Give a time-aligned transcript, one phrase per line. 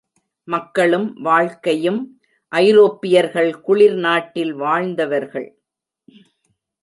[0.47, 1.99] மக்களும் வாழ்க்கையும்
[2.51, 5.49] ஐரோப்பியர்கள் குளிர் நாட்டில் வாழ்ந்தவர்கள்.